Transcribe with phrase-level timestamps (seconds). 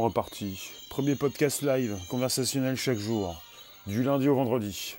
[0.00, 0.70] sommes repartis.
[0.88, 3.40] Premier podcast live, conversationnel chaque jour,
[3.86, 4.96] du lundi au vendredi.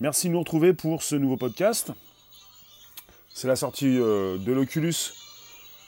[0.00, 1.92] Merci de nous retrouver pour ce nouveau podcast.
[3.32, 4.94] C'est la sortie euh, de l'Oculus.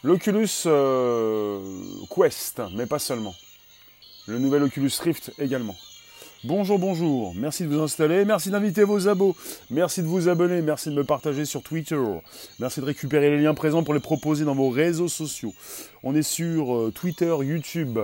[0.02, 1.60] L'Oculus euh,
[2.14, 3.34] Quest, mais pas seulement.
[4.26, 5.76] Le nouvel Oculus Rift également.
[6.48, 9.36] Bonjour, bonjour, merci de vous installer, merci d'inviter vos abos,
[9.68, 12.00] merci de vous abonner, merci de me partager sur Twitter,
[12.58, 15.52] merci de récupérer les liens présents pour les proposer dans vos réseaux sociaux.
[16.02, 17.98] On est sur euh, Twitter, YouTube,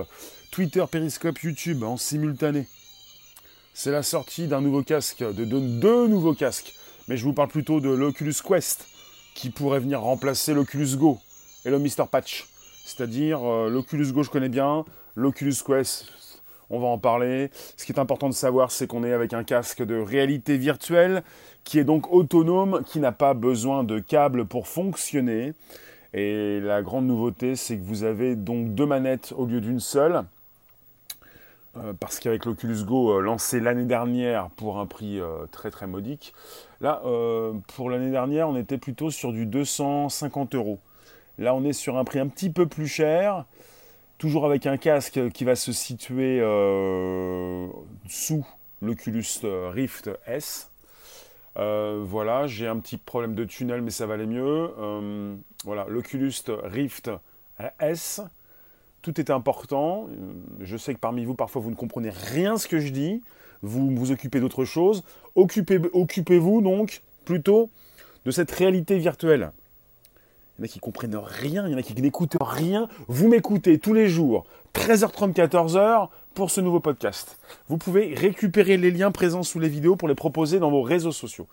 [0.51, 2.67] Twitter, Periscope, YouTube en simultané.
[3.73, 6.75] C'est la sortie d'un nouveau casque, de deux, nouveaux casques,
[7.09, 8.85] mais je vous parle plutôt de l'Oculus Quest,
[9.35, 11.19] qui pourrait venir remplacer l'Oculus Go
[11.65, 12.05] et le Mr.
[12.11, 12.47] Patch.
[12.85, 14.85] C'est-à-dire euh, l'Oculus Go je connais bien,
[15.17, 16.13] l'Oculus Quest
[16.71, 17.51] on va en parler.
[17.77, 21.23] Ce qui est important de savoir, c'est qu'on est avec un casque de réalité virtuelle
[21.65, 25.55] qui est donc autonome, qui n'a pas besoin de câbles pour fonctionner.
[26.13, 30.25] Et la grande nouveauté, c'est que vous avez donc deux manettes au lieu d'une seule.
[31.77, 35.89] Euh, parce qu'avec l'Oculus Go euh, lancé l'année dernière pour un prix euh, très très
[35.89, 36.33] modique,
[36.81, 37.03] là
[37.75, 40.79] pour l'année dernière on était plutôt sur du 250 euros.
[41.39, 43.45] Là on est sur un prix un petit peu plus cher,
[44.25, 47.67] toujours avec un casque qui va se situer euh,
[48.09, 48.43] sous
[48.81, 50.71] l'Oculus Rift S.
[51.59, 54.71] Euh, voilà, j'ai un petit problème de tunnel, mais ça va aller mieux.
[54.79, 55.35] Euh,
[55.67, 57.11] voilà, l'Oculus Rift
[57.81, 58.23] S.
[59.03, 60.09] Tout est important.
[60.59, 63.23] Je sais que parmi vous, parfois, vous ne comprenez rien ce que je dis.
[63.61, 65.05] Vous vous occupez d'autre chose.
[65.35, 67.69] Occupez-vous donc plutôt
[68.25, 69.53] de cette réalité virtuelle.
[70.57, 72.89] Il y en a qui comprennent rien, il y en a qui n'écoutent rien.
[73.09, 77.39] Vous m'écoutez tous les jours, 13h30, 14h, pour ce nouveau podcast.
[77.69, 81.13] Vous pouvez récupérer les liens présents sous les vidéos pour les proposer dans vos réseaux
[81.13, 81.49] sociaux.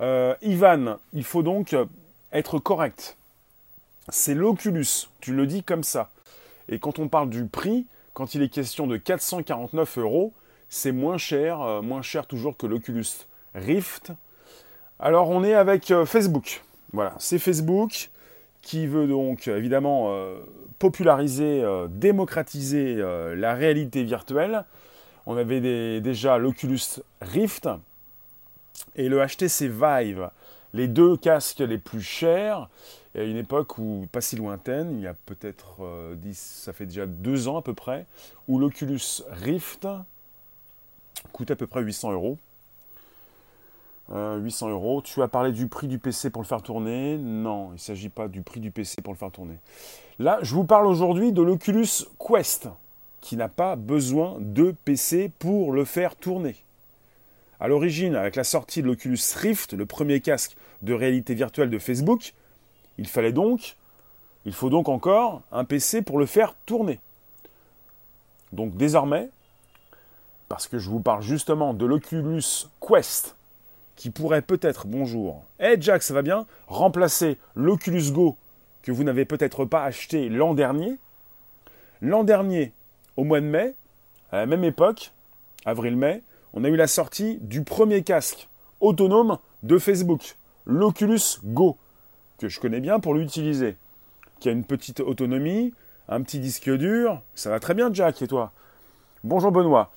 [0.00, 1.74] Euh, Ivan, il faut donc
[2.32, 3.16] être correct.
[4.10, 6.10] C'est l'Oculus, tu le dis comme ça.
[6.68, 10.32] Et quand on parle du prix, quand il est question de 449 euros,
[10.68, 13.06] c'est moins cher, euh, moins cher toujours que l'Oculus
[13.54, 14.12] Rift.
[14.98, 16.62] Alors on est avec euh, Facebook.
[16.92, 18.10] Voilà, c'est Facebook
[18.64, 20.38] qui veut donc évidemment euh,
[20.78, 24.64] populariser, euh, démocratiser euh, la réalité virtuelle.
[25.26, 27.68] On avait déjà l'Oculus Rift
[28.96, 30.30] et le HTC Vive,
[30.74, 32.68] les deux casques les plus chers.
[33.14, 35.78] à une époque où, pas si lointaine, il y a peut-être,
[36.34, 38.04] ça fait déjà deux ans à peu près,
[38.48, 39.88] où l'Oculus Rift
[41.32, 42.36] coûte à peu près 800 euros.
[44.10, 45.02] 800 euh, euros.
[45.02, 47.16] Tu as parlé du prix du PC pour le faire tourner.
[47.18, 49.56] Non, il ne s'agit pas du prix du PC pour le faire tourner.
[50.18, 51.88] Là, je vous parle aujourd'hui de l'Oculus
[52.18, 52.68] Quest,
[53.20, 56.56] qui n'a pas besoin de PC pour le faire tourner.
[57.60, 61.78] À l'origine, avec la sortie de l'Oculus Rift, le premier casque de réalité virtuelle de
[61.78, 62.34] Facebook,
[62.98, 63.76] il fallait donc,
[64.44, 67.00] il faut donc encore un PC pour le faire tourner.
[68.52, 69.30] Donc désormais,
[70.48, 73.36] parce que je vous parle justement de l'Oculus Quest,
[73.96, 76.46] qui pourrait peut-être, bonjour, hey Jack, ça va bien?
[76.66, 78.36] Remplacer l'Oculus Go
[78.82, 80.98] que vous n'avez peut-être pas acheté l'an dernier?
[82.00, 82.72] L'an dernier,
[83.16, 83.74] au mois de mai,
[84.32, 85.12] à la même époque,
[85.64, 86.22] avril-mai,
[86.52, 88.48] on a eu la sortie du premier casque
[88.80, 91.78] autonome de Facebook, l'Oculus Go,
[92.38, 93.76] que je connais bien pour l'utiliser,
[94.40, 95.72] qui a une petite autonomie,
[96.08, 98.52] un petit disque dur, ça va très bien Jack et toi?
[99.22, 99.90] Bonjour Benoît,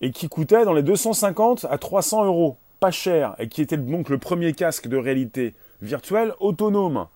[0.00, 4.08] et qui coûtait dans les 250 à 300 euros pas cher et qui était donc
[4.08, 7.06] le premier casque de réalité virtuelle autonome.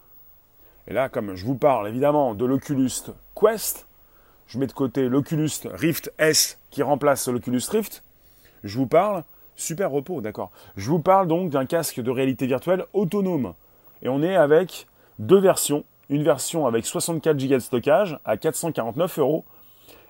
[0.88, 2.90] Et là, comme je vous parle évidemment de l'Oculus
[3.34, 3.86] Quest,
[4.48, 8.02] je mets de côté l'Oculus Rift S qui remplace l'Oculus Rift,
[8.64, 9.24] je vous parle,
[9.56, 13.54] super repos, d'accord, je vous parle donc d'un casque de réalité virtuelle autonome.
[14.02, 14.86] Et on est avec
[15.18, 19.44] deux versions, une version avec 64 Go de stockage à 449 euros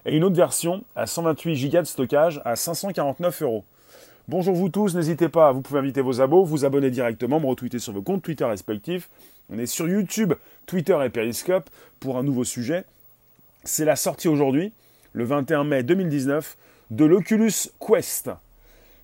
[0.06, 3.64] et une autre version à 128 Go de stockage à 549 euros.
[4.28, 7.80] Bonjour vous tous, n'hésitez pas, vous pouvez inviter vos abos, vous abonner directement, me retweeter
[7.80, 9.10] sur vos comptes Twitter respectifs.
[9.50, 10.34] On est sur YouTube,
[10.66, 11.68] Twitter et Periscope
[11.98, 12.84] pour un nouveau sujet.
[13.64, 14.72] C'est la sortie aujourd'hui,
[15.12, 16.56] le 21 mai 2019,
[16.92, 18.30] de l'Oculus Quest,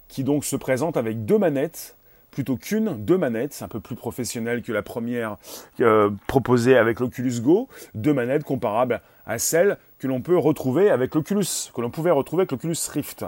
[0.07, 1.97] qui donc se présente avec deux manettes,
[2.31, 5.37] plutôt qu'une, deux manettes, c'est un peu plus professionnel que la première
[5.81, 11.17] euh, proposée avec l'Oculus Go, deux manettes comparables à celles que l'on peut retrouver avec
[11.17, 13.25] l'Oculus, que l'on pouvait retrouver avec l'Oculus Rift.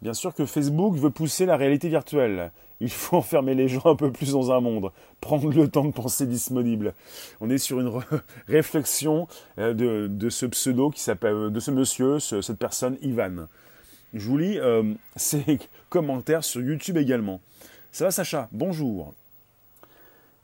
[0.00, 2.52] Bien sûr que Facebook veut pousser la réalité virtuelle.
[2.80, 5.92] Il faut enfermer les gens un peu plus dans un monde, prendre le temps de
[5.92, 6.94] penser disponible.
[7.40, 7.90] On est sur une
[8.48, 9.26] réflexion
[9.58, 13.48] euh, de, ce pseudo qui s'appelle, euh, de ce monsieur, cette personne, Ivan.
[14.14, 15.58] Je vous lis euh, ses
[15.88, 17.40] commentaires sur YouTube également.
[17.90, 18.48] Ça va Sacha?
[18.52, 19.14] Bonjour.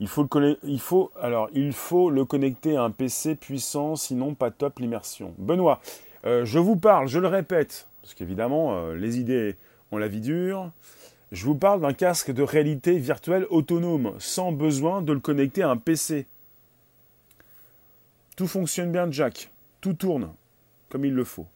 [0.01, 5.33] Il faut, le connecter à un PC puissant, sinon pas top l'immersion.
[5.37, 5.79] Benoît,
[6.25, 9.55] je vous parle, je le répète, parce qu'évidemment, euh, les idées
[9.91, 10.71] ont la vie dure.
[11.31, 15.71] Je vous parle d'un casque de réalité virtuelle autonome, sans besoin de le connecter à
[15.71, 16.27] un PC.
[18.35, 19.49] Tout fonctionne bien, Jack.
[19.81, 20.31] Tout tourne
[20.89, 21.47] comme il le faut.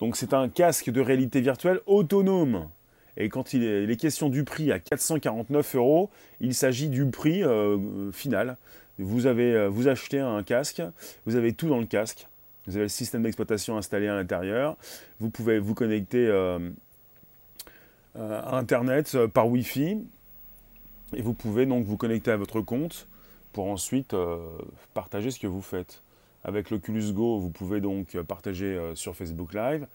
[0.00, 2.68] Donc c'est un casque de réalité virtuelle autonome.
[3.16, 6.10] Et quand il est, question du prix à 449 euros,
[6.40, 8.56] il s'agit du prix euh, final.
[8.98, 10.82] Avez, vous achetez un casque,
[11.26, 12.26] vous avez tout dans le casque.
[12.66, 14.76] Vous avez le système d'exploitation installé à l'intérieur.
[15.20, 16.58] Vous pouvez vous connecter euh,
[18.16, 20.04] euh, à Internet euh, par Wi-Fi.
[21.14, 23.06] Et vous pouvez donc vous connecter à votre compte
[23.52, 24.14] pour ensuite
[24.92, 26.02] partager ce que vous faites.
[26.44, 29.86] Avec l'Oculus Go, vous pouvez donc partager sur Facebook Live.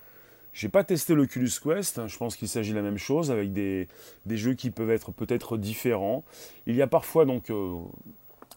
[0.54, 3.52] Je n'ai pas testé l'Oculus Quest, je pense qu'il s'agit de la même chose, avec
[3.54, 3.88] des,
[4.26, 6.24] des jeux qui peuvent être peut-être différents.
[6.66, 7.52] Il y a parfois donc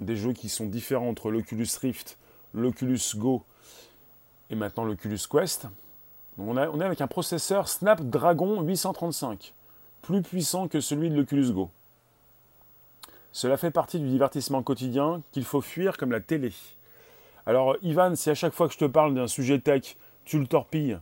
[0.00, 2.16] des jeux qui sont différents entre l'Oculus Rift,
[2.54, 3.44] l'Oculus Go
[4.50, 5.66] et maintenant l'Oculus Quest.
[6.38, 9.54] on, est avec un processeur Snapdragon 835,
[10.02, 11.70] plus puissant que celui de l'Oculus Go.
[13.32, 16.52] Cela fait partie du divertissement quotidien qu'il faut fuir comme la télé.
[17.46, 20.46] Alors Ivan, si à chaque fois que je te parle d'un sujet tech, tu le
[20.46, 20.98] torpilles,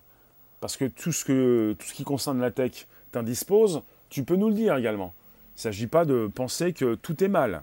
[0.60, 4.48] parce que tout ce, que, tout ce qui concerne la tech t'indispose, tu peux nous
[4.48, 5.12] le dire également.
[5.54, 7.62] Il ne s'agit pas de penser que tout est mal,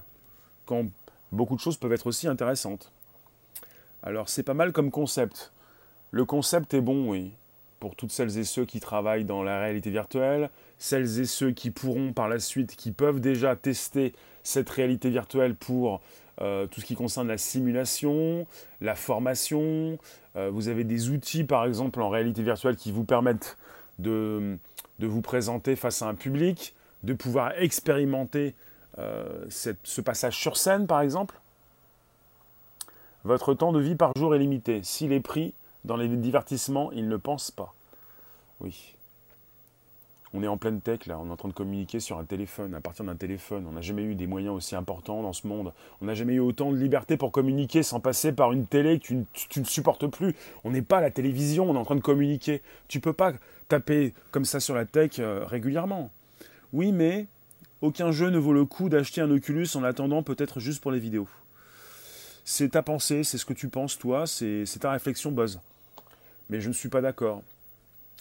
[0.66, 0.86] quand
[1.32, 2.92] beaucoup de choses peuvent être aussi intéressantes.
[4.04, 5.52] Alors c'est pas mal comme concept.
[6.12, 7.32] Le concept est bon, oui,
[7.80, 11.72] pour toutes celles et ceux qui travaillent dans la réalité virtuelle, celles et ceux qui
[11.72, 14.14] pourront par la suite, qui peuvent déjà tester
[14.44, 16.02] cette réalité virtuelle pour
[16.42, 18.48] euh, tout ce qui concerne la simulation,
[18.82, 19.98] la formation.
[20.36, 23.58] Euh, vous avez des outils, par exemple, en réalité virtuelle qui vous permettent
[24.00, 24.58] de,
[25.00, 26.74] vous présenter face à un public,
[27.04, 28.56] de pouvoir expérimenter
[28.98, 31.40] euh, ce passage sur scène, par exemple.
[33.26, 34.82] Votre temps de vie par jour est limité.
[34.82, 35.54] S'il est pris,
[35.86, 37.74] dans les divertissements, ils ne pensent pas.
[38.60, 38.96] Oui.
[40.34, 42.76] On est en pleine tech là, on est en train de communiquer sur un téléphone,
[42.76, 43.66] à partir d'un téléphone.
[43.68, 45.74] On n'a jamais eu des moyens aussi importants dans ce monde.
[46.02, 49.08] On n'a jamais eu autant de liberté pour communiquer sans passer par une télé que
[49.34, 50.36] tu, ne supportes plus.
[50.64, 52.62] On n'est pas à la télévision, on est en train de communiquer.
[52.88, 53.34] Tu peux pas
[53.70, 56.12] taper comme ça sur la tech euh, régulièrement.
[56.74, 57.26] Oui, mais
[57.82, 61.00] aucun jeu ne vaut le coup d'acheter un Oculus en attendant peut-être juste pour les
[61.00, 61.28] vidéos.
[62.52, 65.60] C'est ta pensée, c'est ce que tu penses toi, c'est ta réflexion buzz
[66.50, 67.44] mais je ne suis pas d'accord.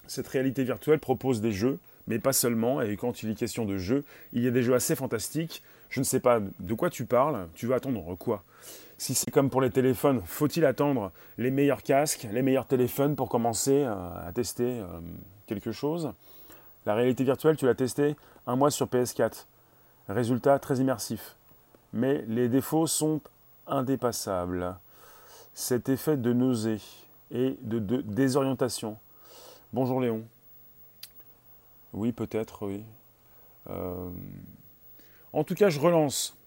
[0.07, 1.79] Cette réalité virtuelle propose des jeux,
[2.09, 4.05] mais pas seulement, et quand il est question de jeux,
[4.35, 5.63] il y a des jeux assez fantastiques.
[5.89, 8.45] Je ne sais pas de quoi tu parles, tu veux attendre quoi?
[8.99, 13.31] Si c'est comme pour les téléphones, faut-il attendre les meilleurs casques, les meilleurs téléphones pour
[13.31, 14.87] commencer euh, à tester euh,
[15.47, 16.13] quelque chose?
[16.85, 18.15] La réalité virtuelle, tu l'as testé
[18.47, 19.47] un mois sur PS4.
[20.11, 21.37] Résultat très immersif.
[21.95, 23.23] Mais les défauts sont
[23.69, 24.77] indépassables.
[25.55, 26.81] Cet effet de nausée,
[27.31, 28.97] et de, désorientation.
[29.73, 30.25] Bonjour Léon.
[31.93, 32.83] Oui, peut-être, oui.
[33.69, 34.11] Euh,
[35.33, 36.38] en tout cas, je relance.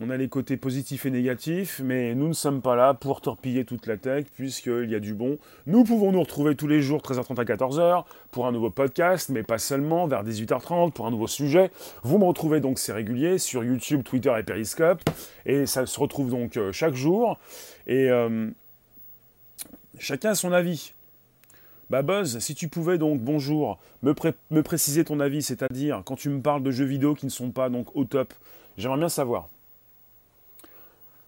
[0.00, 3.64] On a les côtés positifs et négatifs, mais nous ne sommes pas là pour torpiller
[3.64, 5.38] toute la tech, puisqu'il y a du bon.
[5.66, 9.42] Nous pouvons nous retrouver tous les jours, 13h30 à 14h, pour un nouveau podcast, mais
[9.42, 11.72] pas seulement, vers 18h30, pour un nouveau sujet.
[12.04, 15.02] Vous me retrouvez donc, c'est régulier, sur YouTube, Twitter et Periscope,
[15.46, 17.36] et ça se retrouve donc euh, chaque jour.
[17.88, 18.50] Et euh,
[19.98, 20.92] Chacun a son avis.
[21.90, 24.14] Bah Buzz, si tu pouvais donc, bonjour, me,
[24.50, 27.50] me préciser ton avis, c'est-à-dire quand tu me parles de jeux vidéo qui ne sont
[27.50, 28.32] pas donc au top,
[28.76, 29.48] j'aimerais bien savoir.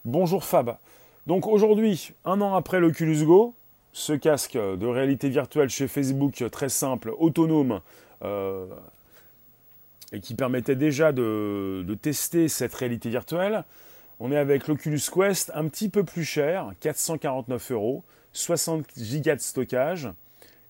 [0.06, 0.78] Bonjour Fab.
[1.26, 3.54] Donc aujourd'hui, un an après l'Oculus Go,
[3.92, 7.80] ce casque de réalité virtuelle chez Facebook très simple, autonome,
[8.22, 8.66] euh,
[10.12, 13.64] et qui permettait déjà de, de, tester cette réalité virtuelle,
[14.20, 18.02] on est avec l'Oculus Quest un petit peu plus cher, 449 euros.
[18.32, 20.08] 60 gigas de stockage.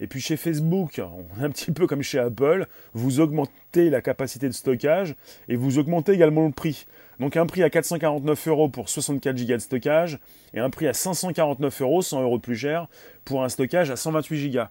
[0.01, 1.01] Et puis chez Facebook,
[1.39, 5.15] un petit peu comme chez Apple, vous augmentez la capacité de stockage
[5.49, 6.87] et vous augmentez également le prix.
[7.21, 10.19] Donc un prix à 449 euros pour 64 gigas de stockage
[10.55, 12.89] et un prix à 549 euros, 100 euros plus cher,
[13.27, 14.71] pour un stockage à 128 gigas.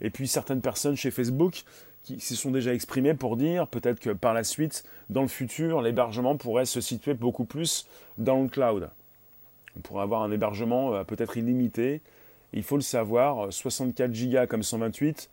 [0.00, 1.64] Et puis certaines personnes chez Facebook
[2.04, 5.82] qui se sont déjà exprimées pour dire peut-être que par la suite, dans le futur,
[5.82, 8.88] l'hébergement pourrait se situer beaucoup plus dans le cloud.
[9.76, 12.00] On pourrait avoir un hébergement euh, peut-être illimité.
[12.52, 15.28] Il faut le savoir, 64 Go comme 128,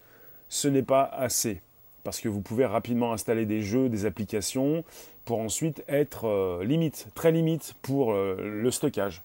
[0.49, 1.61] ce n'est pas assez.
[2.03, 4.83] Parce que vous pouvez rapidement installer des jeux, des applications,
[5.25, 9.21] pour ensuite être euh, limite, très limite pour euh, le stockage.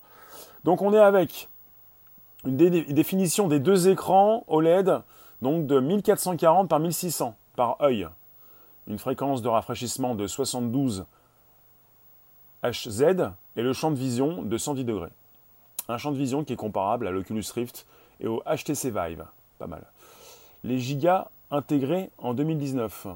[0.64, 1.48] Donc on est avec
[2.44, 5.00] une définition des deux écrans OLED,
[5.40, 8.08] donc de 1440 par 1600 par œil.
[8.86, 11.06] Une fréquence de rafraîchissement de 72
[12.62, 15.10] HZ et le champ de vision de 110 degrés.
[15.88, 17.86] Un champ de vision qui est comparable à l'Oculus Rift
[18.20, 19.24] et au HTC Vive,
[19.58, 19.84] pas mal.
[20.64, 23.06] Les gigas intégrés en 2019.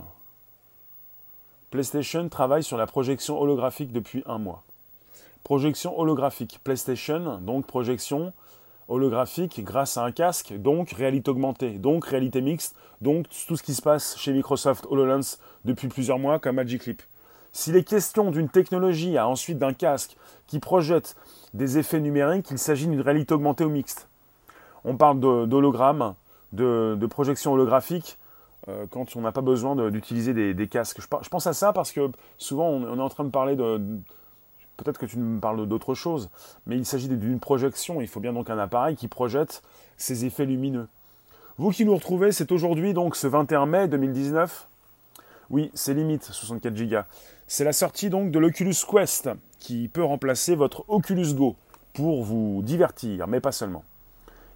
[1.70, 4.62] PlayStation travaille sur la projection holographique depuis un mois.
[5.44, 6.60] Projection holographique.
[6.62, 8.32] PlayStation, donc projection
[8.88, 13.74] holographique grâce à un casque, donc réalité augmentée, donc réalité mixte, donc tout ce qui
[13.74, 17.02] se passe chez Microsoft HoloLens depuis plusieurs mois comme Magic Leap.
[17.52, 20.16] S'il est question d'une technologie à ensuite d'un casque
[20.46, 21.16] qui projette
[21.54, 24.08] des effets numériques, il s'agit d'une réalité augmentée ou mixte.
[24.84, 26.14] On parle d'hologramme,
[26.52, 28.18] de, projection holographique,
[28.68, 31.00] euh, quand on n'a pas besoin d'utiliser des, casques.
[31.00, 33.80] Je, pense à ça parce que souvent on, est en train de parler de...
[34.76, 36.30] Peut-être que tu me parles d'autre chose,
[36.66, 38.00] mais il s'agit d'une projection.
[38.00, 39.62] Il faut bien donc un appareil qui projette
[39.96, 40.86] ces effets lumineux.
[41.56, 44.68] Vous qui nous retrouvez, c'est aujourd'hui donc ce 21 mai 2019.
[45.50, 46.98] Oui, c'est limite 64 Go.
[47.48, 51.56] C'est la sortie donc de l'Oculus Quest qui peut remplacer votre Oculus Go
[51.94, 53.82] pour vous divertir, mais pas seulement.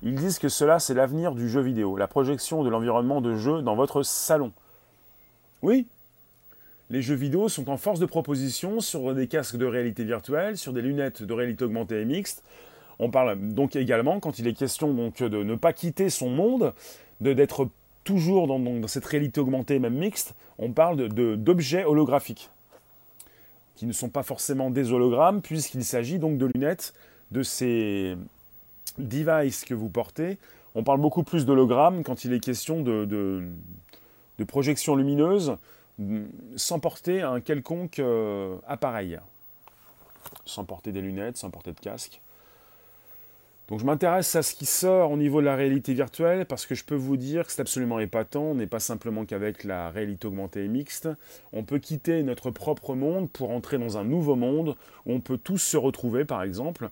[0.02, 3.62] Ils disent que cela, c'est l'avenir du jeu vidéo, la projection de l'environnement de jeu
[3.62, 4.52] dans votre salon.
[5.62, 5.86] Oui,
[6.90, 10.72] les jeux vidéo sont en force de proposition sur des casques de réalité virtuelle, sur
[10.72, 12.42] des lunettes de réalité augmentée et mixte.
[12.98, 16.74] On parle donc également, quand il est question donc de ne pas quitter son monde,
[17.20, 17.68] d'être
[18.04, 22.50] toujours dans, cette réalité augmentée, même mixte, on parle d'objets holographiques,
[23.76, 26.92] qui ne sont pas forcément des hologrammes, puisqu'il s'agit donc de lunettes
[27.30, 28.16] de ces
[28.98, 30.38] device que vous portez,
[30.74, 33.46] on parle beaucoup plus d'hologramme quand il est question de,
[34.46, 35.56] projection lumineuse
[36.56, 39.20] sans porter un quelconque euh, appareil,
[40.46, 42.20] sans porter des lunettes, sans porter de casque.
[43.68, 46.74] Donc je m'intéresse à ce qui sort au niveau de la réalité virtuelle parce que
[46.74, 48.42] je peux vous dire que c'est absolument épatant.
[48.42, 51.08] On n'est pas simplement qu'avec la réalité augmentée et mixte.
[51.52, 55.38] On peut quitter notre propre monde pour entrer dans un nouveau monde où on peut
[55.38, 56.90] tous se retrouver par exemple.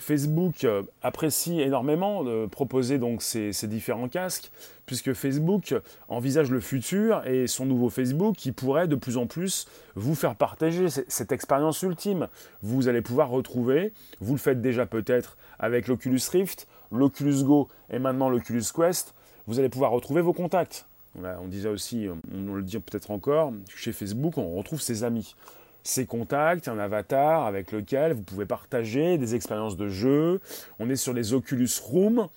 [0.00, 4.50] Facebook euh, apprécie énormément de proposer donc ces, différents casques,
[4.86, 5.74] puisque Facebook
[6.08, 10.34] envisage le futur et son nouveau Facebook qui pourrait de plus en plus vous faire
[10.34, 12.28] partager cette expérience ultime.
[12.62, 17.98] Vous allez pouvoir retrouver, vous le faites déjà peut-être avec l'Oculus Rift, l'Oculus Go et
[17.98, 19.14] maintenant l'Oculus Quest,
[19.46, 20.86] vous allez pouvoir retrouver vos contacts.
[21.22, 25.34] On disait aussi, on le dit peut-être encore, chez Facebook, on retrouve ses amis
[25.82, 30.40] ses contacts, un avatar avec lequel vous pouvez partager des expériences de jeu.
[30.78, 32.28] On est sur les Oculus Room,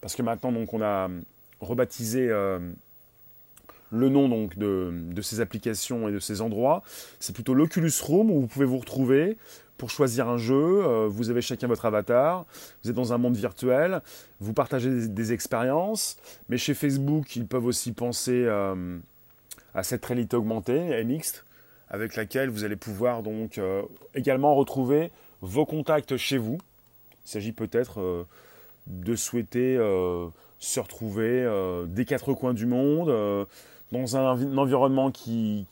[0.00, 1.08] parce que maintenant donc on a
[1.60, 2.58] rebaptisé euh,
[3.90, 6.82] le nom donc de, ces applications et de ces endroits.
[7.18, 9.36] C'est plutôt l'Oculus Room où vous pouvez vous retrouver
[9.76, 10.54] pour choisir un jeu.
[10.84, 12.46] Euh, vous avez chacun votre avatar.
[12.82, 14.00] Vous êtes dans un monde virtuel.
[14.40, 16.16] Vous partagez des, expériences.
[16.48, 18.98] Mais chez Facebook, ils peuvent aussi penser euh,
[19.74, 21.44] à cette réalité augmentée et mixte
[21.90, 23.82] avec laquelle vous allez pouvoir donc euh,
[24.14, 25.10] également retrouver
[25.42, 26.58] vos contacts chez vous.
[27.26, 28.24] Il s'agit peut-être euh,
[28.86, 30.28] de souhaiter euh,
[30.58, 31.48] se retrouver
[31.86, 33.08] des quatre coins du monde,
[33.92, 35.66] dans un, environnement qui,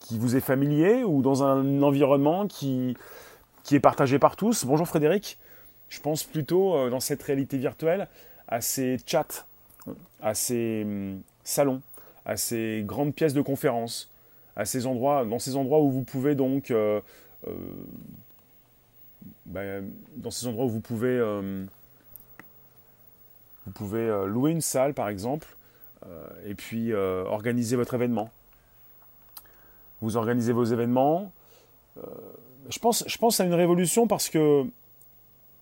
[0.00, 2.96] qui, vous est familier ou dans un environnement qui,
[3.62, 4.64] qui est partagé par tous.
[4.64, 5.38] Bonjour Frédéric,
[5.88, 8.08] je pense plutôt dans cette réalité virtuelle
[8.48, 9.46] à ces chats,
[10.20, 11.80] à ces hum, salons,
[12.26, 14.10] à ces grandes pièces de conférence,
[14.56, 17.00] à ces endroits, dans ces endroits où vous pouvez donc, euh,
[17.48, 17.52] euh,
[19.46, 21.64] ben, dans ces endroits où vous pouvez, euh,
[23.66, 25.56] vous pouvez louer une salle par exemple,
[26.44, 28.30] et puis organiser votre événement.
[30.02, 31.32] Vous organisez vos événements.
[32.68, 34.66] je pense, je pense à une révolution parce que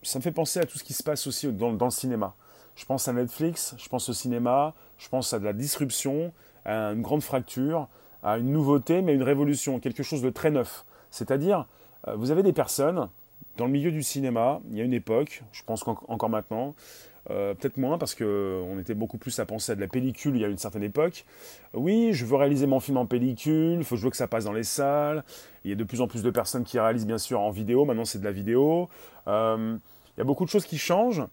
[0.02, 2.34] ça me fait penser à tout ce qui se passe aussi dans, dans le cinéma.
[2.74, 6.32] Je pense à Netflix, je pense au cinéma, je pense à de la disruption,
[6.64, 7.88] à une grande fracture
[8.22, 10.84] à une nouveauté, mais une révolution, quelque chose de très neuf.
[11.10, 11.66] C'est-à-dire,
[12.08, 13.08] euh, vous avez des personnes
[13.56, 16.74] dans le milieu du cinéma, il y a une époque, je pense qu'encore maintenant,
[17.30, 20.42] euh, peut-être moins parce qu'on était beaucoup plus à penser à de la pellicule il
[20.42, 21.24] y a une certaine époque.
[21.72, 24.64] Oui, je veux réaliser mon film en pellicule, il faut que ça passe dans les
[24.64, 25.22] salles.
[25.64, 27.84] Il y a de plus en plus de personnes qui réalisent bien sûr en vidéo,
[27.84, 28.88] maintenant c'est de la vidéo.
[29.28, 29.76] Euh,
[30.16, 31.24] il y a beaucoup de choses qui changent.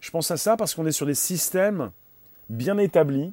[0.00, 1.90] Je pense à ça parce qu'on est sur des systèmes
[2.48, 3.32] bien établis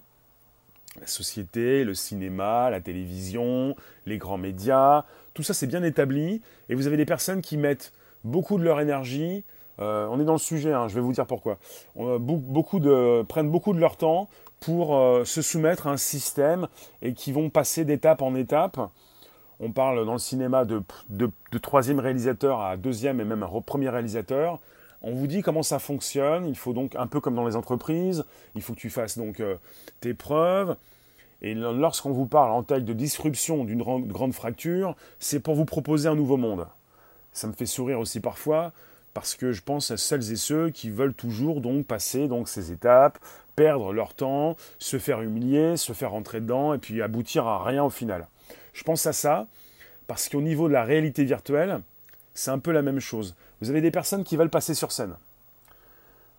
[1.00, 6.75] la société, le cinéma, la télévision, les grands médias, tout ça c'est bien établi et
[6.75, 7.93] vous avez des personnes qui mettent
[8.24, 9.43] beaucoup de leur énergie.
[9.79, 11.57] Euh, on est dans le sujet, hein, je vais vous dire pourquoi.
[11.95, 14.29] beaucoup de, prennent beaucoup de leur temps
[14.60, 16.67] pour euh, se soumettre à un système
[17.01, 18.79] et qui vont passer d'étape en étape.
[19.60, 23.89] On parle dans le cinéma de, de troisième réalisateur à deuxième et même un premier
[23.89, 24.60] réalisateur.
[25.01, 26.48] On vous dit comment ça fonctionne.
[26.48, 28.24] Il faut donc, un peu comme dans les entreprises,
[28.55, 29.55] il faut que tu fasses donc euh,
[30.00, 30.75] tes preuves.
[31.41, 36.08] Et lorsqu'on vous parle en taille de disruption d'une grande fracture, c'est pour vous proposer
[36.08, 36.67] un nouveau monde.
[37.34, 38.74] Ça me fait sourire aussi parfois
[39.13, 42.72] parce que je pense à celles et ceux qui veulent toujours donc passer donc ces
[42.72, 43.17] étapes,
[43.55, 47.84] perdre leur temps, se faire humilier, se faire rentrer dedans et puis aboutir à rien
[47.84, 48.27] au final.
[48.74, 49.48] Je pense à ça
[50.08, 51.81] parce qu'au niveau de la réalité virtuelle,
[52.34, 53.36] c'est un peu la même chose.
[53.62, 55.15] Vous avez des personnes qui veulent passer sur scène.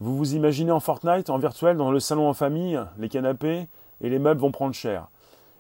[0.01, 3.69] Vous vous imaginez en Fortnite, en virtuel, dans le salon en famille, les canapés
[4.01, 5.09] et les meubles vont prendre cher.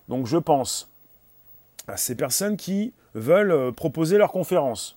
[0.08, 0.90] Donc je pense
[1.86, 4.96] à ces personnes qui veulent euh, proposer leur conférence.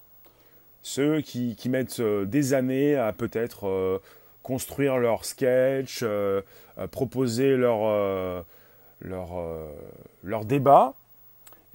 [0.82, 4.00] Ceux qui, mettent euh, des années à peut-être euh,
[4.44, 6.04] construire leur sketch,
[6.92, 8.46] proposer leur,
[9.02, 9.30] leur,
[10.24, 10.94] leur débat,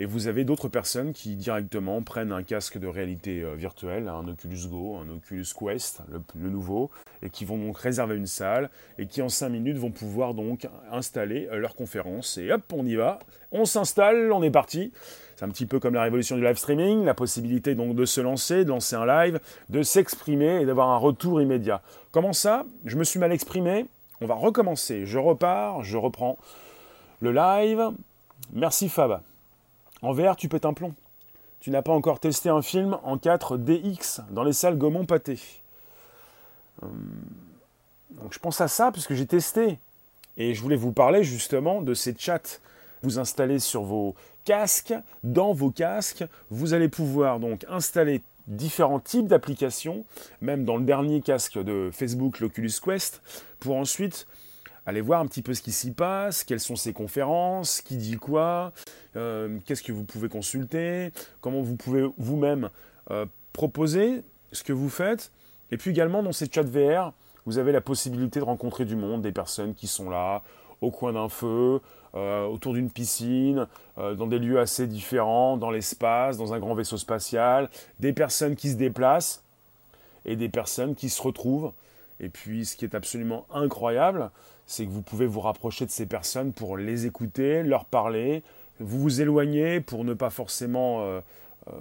[0.01, 4.27] et vous avez d'autres personnes qui directement prennent un casque de réalité euh, virtuelle, un
[4.27, 6.91] Oculus Go, un Oculus Quest, le, nouveau,
[7.23, 10.67] et qui vont donc réserver une salle, et qui en 5 minutes vont pouvoir donc
[10.91, 12.39] installer euh, leur conférence.
[12.39, 13.19] Et hop, on y va,
[13.53, 14.91] on s'installe, on est parti.
[15.37, 18.23] C'est un petit peu comme la révolution du live streaming, la possibilité donc de se
[18.23, 19.39] lancer, de lancer un live,
[19.69, 21.83] de s'exprimer et d'avoir un retour immédiat.
[22.11, 22.65] Comment ça?
[22.87, 23.85] Je me suis mal exprimé,
[24.23, 25.05] on va recommencer.
[25.05, 26.39] Je repars, je reprends
[27.21, 27.91] le live.
[28.55, 29.21] Merci Fab.
[30.03, 30.95] En VR, tu pètes un plomb.
[31.61, 35.39] Tu n'as pas encore testé un film en 4DX dans les salles Gaumont-Pâté.
[36.83, 36.87] Euh,
[38.11, 39.79] donc je pense à ça puisque j'ai testé.
[40.37, 42.61] Et je voulais vous parler justement de ces chats.
[43.03, 44.15] Vous installez sur vos
[44.45, 50.05] casques, dans vos casques, vous allez pouvoir donc installer différents types d'applications,
[50.41, 53.23] même dans le dernier casque de Facebook, l'Oculus Quest,
[53.61, 54.27] pour ensuite
[54.87, 58.17] allez voir un petit peu ce qui s'y passe, quelles sont ces conférences, qui dit
[58.17, 58.73] quoi,
[59.17, 62.71] euh, qu'est-ce que vous pouvez consulter, comment vous pouvez vous-même
[63.11, 64.23] euh, proposer
[64.53, 65.31] ce que vous faites.
[65.71, 67.13] Et puis également dans ces chats VR,
[67.47, 70.43] vous avez la possibilité de rencontrer du monde, des personnes qui sont là,
[70.81, 71.81] au coin d'un feu,
[72.15, 76.97] euh, autour d'une piscine, dans des lieux assez différents, dans l'espace, dans un grand vaisseau
[76.97, 77.69] spatial,
[77.99, 79.45] des personnes qui se déplacent
[80.25, 81.73] et des personnes qui se retrouvent.
[82.19, 84.31] Et puis ce qui est absolument incroyable,
[84.71, 88.45] c'est que vous pouvez vous rapprocher de ces personnes pour les écouter, leur parler,
[88.79, 91.21] vous vous éloigner pour ne pas forcément euh,
[91.67, 91.73] euh,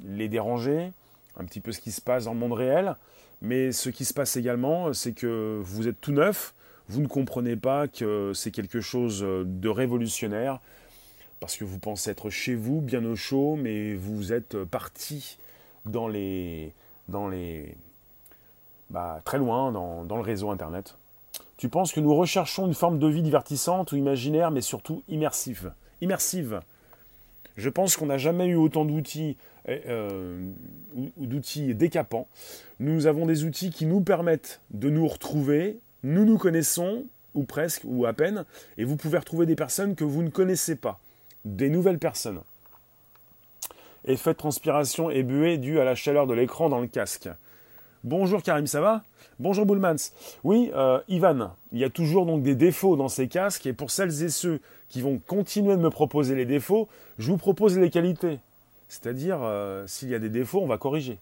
[0.00, 0.90] les déranger,
[1.36, 2.96] un petit peu ce qui se passe dans le monde réel.
[3.42, 6.54] Mais ce qui se passe également, c'est que vous êtes tout neuf,
[6.88, 10.60] vous ne comprenez pas que c'est quelque chose de révolutionnaire,
[11.40, 15.36] parce que vous pensez être chez vous, bien au chaud, mais vous êtes parti
[15.84, 16.72] dans les,
[17.06, 17.76] dans les,
[18.88, 20.96] bah, très loin dans, dans le réseau Internet.
[21.56, 25.72] Tu penses que nous recherchons une forme de vie divertissante ou imaginaire, mais surtout immersive?
[26.00, 26.60] Immersive.
[27.56, 29.36] Je pense qu'on n'a jamais eu autant d'outils
[29.68, 30.52] euh,
[31.16, 32.28] d'outils décapants.
[32.80, 35.78] Nous avons des outils qui nous permettent de nous retrouver.
[36.02, 38.44] Nous nous connaissons, ou presque, ou à peine,
[38.76, 41.00] et vous pouvez retrouver des personnes que vous ne connaissez pas,
[41.46, 42.40] des nouvelles personnes.
[44.04, 47.30] Effet de transpiration et buée dû à la chaleur de l'écran dans le casque.
[48.04, 49.02] Bonjour Karim, ça va?
[49.38, 50.12] Bonjour Bullmans.
[50.44, 53.90] Oui, euh, Ivan, il y a toujours donc des défauts dans ces casques et pour
[53.90, 56.86] celles et ceux qui vont continuer de me proposer les défauts,
[57.16, 58.40] je vous propose les qualités.
[58.88, 61.18] C'est-à-dire, euh, s'il y a des défauts, on va corriger.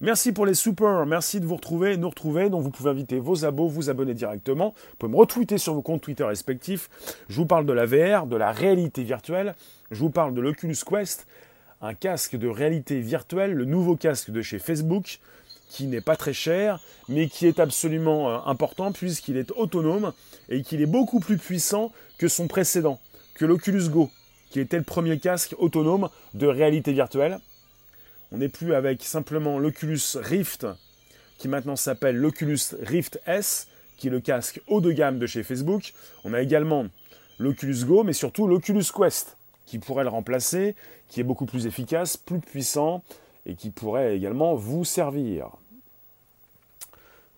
[0.00, 2.50] Merci pour les super, merci de vous retrouver, nous retrouver.
[2.50, 4.74] Donc vous pouvez inviter vos abos, vous abonner directement.
[4.74, 6.90] Vous pouvez me retweeter sur vos comptes Twitter respectifs.
[7.28, 9.54] Je vous parle de la VR, de la réalité virtuelle.
[9.92, 11.28] Je vous parle de l'Oculus Quest,
[11.80, 15.20] un casque de réalité virtuelle, le nouveau casque de chez Facebook
[15.72, 20.12] qui n'est pas très cher, mais qui est absolument euh, important puisqu'il est autonome
[20.50, 23.00] et qu'il est beaucoup plus puissant que son précédent,
[23.34, 24.10] que l'Oculus Go,
[24.50, 27.38] qui était le premier casque autonome de réalité virtuelle.
[28.32, 30.66] On n'est plus avec simplement l'Oculus Rift,
[31.38, 35.42] qui maintenant s'appelle l'Oculus Rift S, qui est le casque haut de gamme de chez
[35.42, 35.94] Facebook.
[36.24, 36.86] On a également
[37.38, 40.74] l'Oculus Go, mais surtout l'Oculus Quest, qui pourrait le remplacer,
[41.08, 43.02] qui est beaucoup plus efficace, plus puissant,
[43.46, 45.50] et qui pourrait également vous servir.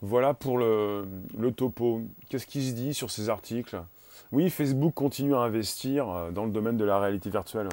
[0.02, 1.06] Voilà pour le,
[1.56, 2.02] topo.
[2.28, 3.80] Qu'est-ce qui se dit sur ces articles?
[4.32, 7.70] Oui, Facebook continue à investir euh, dans le domaine de la réalité virtuelle.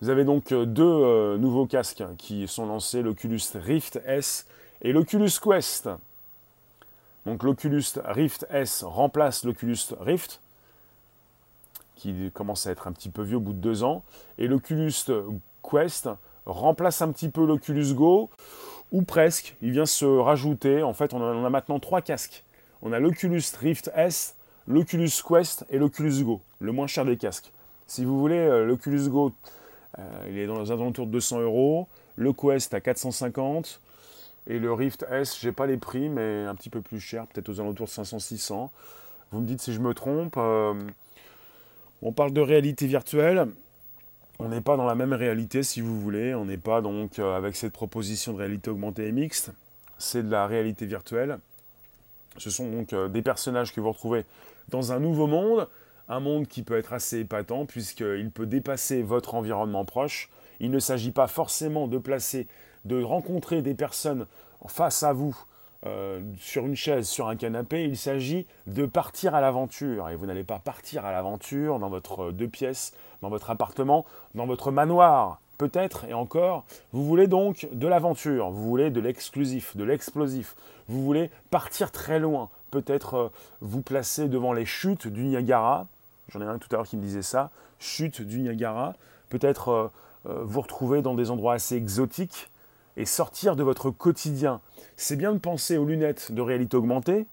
[0.00, 4.46] Vous avez donc euh, deux euh, nouveaux casques qui sont lancés, l'Oculus Rift S
[4.82, 5.88] et l'Oculus Quest.
[7.26, 10.40] Donc l'Oculus Rift S remplace l'Oculus Rift,
[11.96, 14.04] qui commence à être un petit peu vieux au bout de deux ans,
[14.38, 14.94] et l'Oculus
[15.68, 16.08] Quest
[16.52, 18.30] remplace un petit peu l'Oculus Go,
[18.92, 22.44] ou presque, il vient se rajouter, en fait on a, maintenant trois casques.
[22.82, 24.36] On a l'Oculus Rift S,
[24.66, 27.52] l'Oculus Quest et l'Oculus Go, le moins cher des casques.
[27.86, 29.32] Si vous voulez, euh, l'Oculus Go,
[29.98, 33.80] euh, il est dans les alentours de 200 euros, le Quest à 450,
[34.46, 37.48] et le Rift S, j'ai pas les prix, mais un petit peu plus cher, peut-être
[37.48, 38.70] aux alentours de 500-600.
[39.32, 40.34] Vous me dites si je me trompe.
[40.36, 40.74] Euh,
[42.02, 43.46] on parle de réalité virtuelle
[44.40, 47.36] on n'est pas dans la même réalité si vous voulez, on n'est pas donc euh,
[47.36, 49.52] avec cette proposition de réalité augmentée et mixte,
[49.98, 51.38] c'est de la réalité virtuelle.
[52.38, 54.24] Ce sont donc des personnages que vous retrouvez
[54.68, 55.68] dans un nouveau monde,
[56.08, 60.30] un monde qui peut être assez épatant puisqu'il peut dépasser votre environnement proche.
[60.60, 62.46] Il ne s'agit pas forcément de placer,
[62.84, 64.26] de rencontrer des personnes
[64.68, 65.36] face à vous
[65.86, 70.10] euh, sur une chaise, sur un canapé, il s'agit de partir à l'aventure.
[70.10, 74.04] Et vous n'allez pas partir à l'aventure dans votre euh, deux pièces, dans votre appartement,
[74.34, 76.66] dans votre manoir, peut-être, et encore.
[76.92, 80.54] Vous voulez donc de l'aventure, vous voulez de l'exclusif, de l'explosif.
[80.86, 83.28] Vous voulez partir très loin, peut-être euh,
[83.62, 85.86] vous placer devant les chutes du Niagara.
[86.28, 88.94] J'en ai un tout à l'heure qui me disait ça, chutes du Niagara.
[89.30, 89.90] Peut-être
[90.24, 92.50] vous retrouver dans des endroits assez exotiques
[92.96, 94.60] et sortir de votre quotidien.
[94.96, 97.26] C'est bien de penser aux lunettes de réalité augmentée,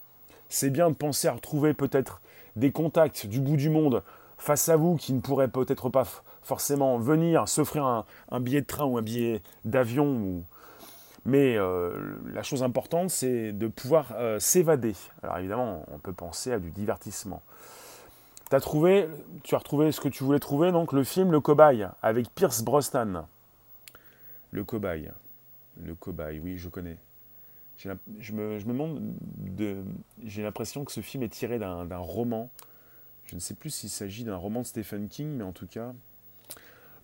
[0.50, 2.22] c'est bien de penser à retrouver peut-être
[2.56, 4.04] des contacts du bout du monde
[4.38, 6.06] face à vous qui ne pourraient peut-être pas
[6.42, 10.44] forcément venir s'offrir un, billet de train ou un billet d'avion.
[11.26, 14.96] Mais euh, la chose importante, c'est de pouvoir euh, s'évader.
[15.24, 17.42] Alors évidemment, on peut penser à du divertissement.
[18.62, 19.10] Trouvé,
[19.44, 22.62] tu as retrouvé ce que tu voulais trouver, donc le film Le Cobaye avec Pierce
[22.62, 23.28] Brosnan.
[24.52, 25.12] Le Cobaye.
[25.84, 26.98] Le cobaye, oui, je connais.
[27.78, 29.84] Je me, demande, de,
[30.24, 32.50] j'ai l'impression que ce film est tiré d'un roman.
[33.26, 35.94] Je ne sais plus s'il s'agit d'un roman de Stephen King, mais en tout cas.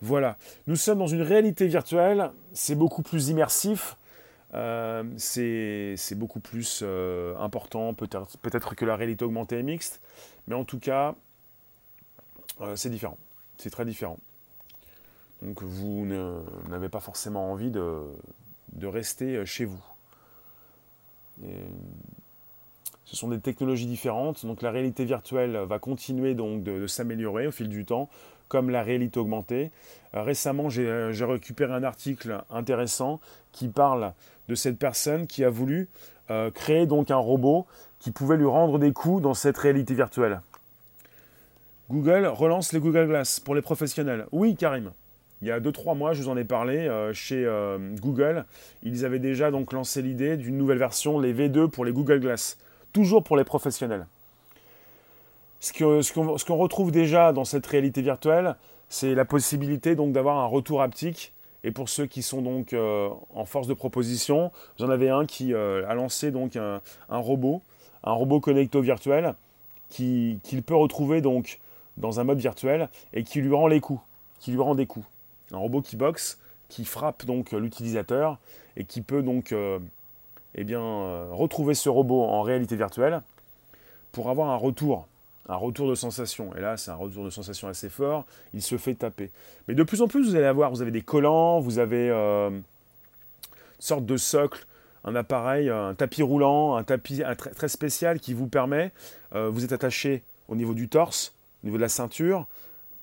[0.00, 3.96] Voilà, nous sommes dans une réalité virtuelle, c'est beaucoup plus immersif,
[4.52, 10.02] euh, c'est beaucoup plus euh, important peut-être peut que la réalité augmentée est mixte,
[10.46, 11.14] mais en tout cas,
[12.60, 13.16] euh, c'est différent,
[13.56, 14.18] c'est très différent.
[15.40, 16.06] Donc vous
[16.68, 18.02] n'avez pas forcément envie de,
[18.74, 19.82] de rester euh, chez vous.
[23.04, 27.50] ce sont des technologies différentes, donc la réalité virtuelle va continuer donc de, s'améliorer au
[27.50, 28.08] fil du temps,
[28.48, 29.70] comme la réalité augmentée.
[30.14, 33.20] Euh, récemment, euh, j'ai récupéré un article intéressant
[33.52, 34.12] qui parle
[34.48, 35.88] de cette personne qui a voulu
[36.54, 37.66] créer donc un robot
[37.98, 40.40] qui pouvait lui rendre des coups dans cette réalité virtuelle.
[41.90, 44.26] Google relance les Google Glass pour les professionnels.
[44.32, 44.90] Oui, Karim
[45.44, 48.46] il y a 2-3 mois, je vous en ai parlé, euh, chez euh, Google,
[48.82, 52.56] ils avaient déjà donc lancé l'idée d'une nouvelle version, les V2 pour les Google Glass,
[52.94, 54.06] toujours pour les professionnels.
[55.60, 58.56] Ce qu'on retrouve déjà dans cette réalité virtuelle,
[58.88, 61.34] c'est la possibilité donc d'avoir un retour haptique.
[61.62, 65.52] Et pour ceux qui sont donc euh, en force de proposition, j'en avais un qui
[65.54, 66.80] a lancé donc un,
[67.10, 67.60] robot,
[68.02, 69.34] un robot connecto virtuel,
[69.90, 71.60] qu'il peut retrouver donc
[71.98, 74.00] dans un mode virtuel et qui lui rend les coups,
[74.40, 75.06] qui lui rend des coups
[75.54, 76.38] un robot qui boxe,
[76.68, 78.38] qui frappe donc l'utilisateur
[78.76, 79.78] et qui peut donc euh,
[80.54, 83.22] eh euh, retrouver ce robot en réalité virtuelle
[84.12, 85.06] pour avoir un retour,
[85.48, 86.54] un retour de sensation.
[86.56, 88.24] Et là, c'est un retour de sensation assez fort.
[88.52, 89.30] Il se fait taper.
[89.68, 92.50] Mais de plus en plus, vous allez avoir, vous avez des collants, vous avez euh,
[92.50, 92.62] une
[93.78, 94.66] sorte de socle,
[95.04, 98.90] un appareil, un tapis roulant, un tapis très, spécial qui vous permet,
[99.32, 102.46] vous êtes attaché au niveau du torse, au niveau de la ceinture,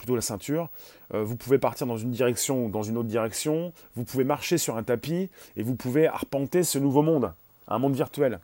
[0.02, 0.70] plutôt la ceinture.
[1.14, 3.72] Euh, vous pouvez partir dans une direction ou dans une autre direction.
[3.96, 7.32] Vous pouvez marcher sur un tapis et vous pouvez arpenter ce nouveau monde,
[7.68, 8.40] un monde virtuel.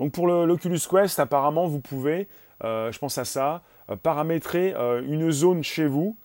[0.00, 2.26] Donc pour l'Oculus Quest, apparemment, vous pouvez,
[2.64, 4.74] euh, je pense à ça, euh, paramétrer
[5.06, 6.16] une zone chez vous,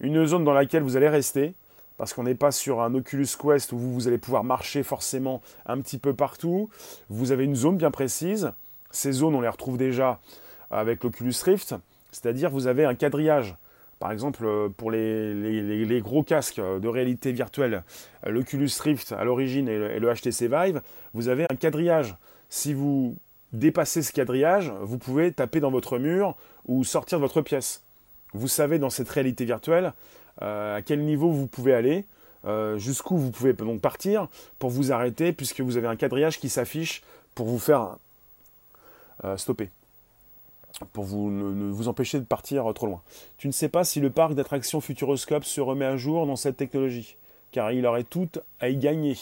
[0.00, 1.52] une zone dans laquelle vous allez rester,
[1.98, 5.42] parce qu'on n'est pas sur un Oculus Quest où vous, vous allez pouvoir marcher forcément
[5.66, 6.70] un petit peu partout.
[7.10, 8.52] Vous avez une zone bien précise.
[8.90, 10.20] Ces zones, on les retrouve déjà
[10.70, 11.74] avec l'Oculus Rift,
[12.12, 13.56] c'est-à-dire vous avez un quadrillage.
[14.00, 17.84] Par exemple, euh, pour les, gros casques de réalité virtuelle,
[18.26, 20.80] euh, l'Oculus Rift à l'origine et, le HTC Vive,
[21.12, 22.16] vous avez un quadrillage.
[22.48, 23.16] Si vous
[23.52, 26.34] dépassez ce quadrillage, vous pouvez taper dans votre mur
[26.66, 27.82] ou sortir de votre pièce.
[28.32, 29.92] Vous savez dans cette réalité virtuelle
[30.40, 32.06] euh, à quel niveau vous pouvez aller,
[32.78, 37.02] jusqu'où vous pouvez donc partir pour vous arrêter puisque vous avez un quadrillage qui s'affiche
[37.34, 37.98] pour vous faire
[39.36, 39.68] stopper
[40.92, 43.02] pour vous, ne, vous empêcher de partir trop loin.
[43.38, 46.56] Tu ne sais pas si le parc d'attractions Futuroscope se remet à jour dans cette
[46.56, 47.16] technologie,
[47.52, 48.28] car il aurait tout
[48.60, 49.16] à y gagner.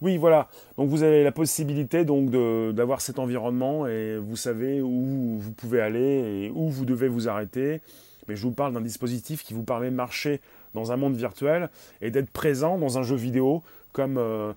[0.00, 0.48] Oui, voilà.
[0.76, 5.80] Donc vous avez la possibilité donc d'avoir cet environnement et vous savez où vous pouvez
[5.80, 7.80] aller et où vous devez vous arrêter.
[8.28, 10.40] Mais je vous parle d'un dispositif qui vous permet de marcher
[10.74, 14.52] dans un monde virtuel et d'être présent dans un jeu vidéo comme euh,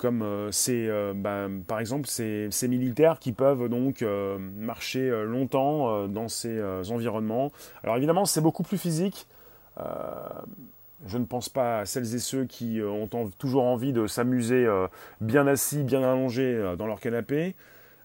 [0.00, 6.08] comme euh, c'est euh, bah, par exemple ces, militaires qui peuvent donc euh, marcher longtemps
[6.08, 6.58] dans ces
[6.90, 7.52] environnements.
[7.84, 9.26] Alors évidemment c'est beaucoup plus physique.
[11.06, 13.08] je ne pense pas à celles et ceux qui ont
[13.38, 14.66] toujours envie de s'amuser
[15.20, 17.54] bien assis, bien allongés dans leur canapé.